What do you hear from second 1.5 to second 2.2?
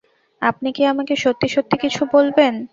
সত্যি কিছু